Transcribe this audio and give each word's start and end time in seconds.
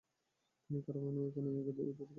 তিনি 0.63 0.79
কারামানের 0.85 1.23
রাজধানী 1.23 1.49
কোনিয়া 1.49 1.61
অধিকার 1.63 1.85
করেছিলেন। 1.87 2.09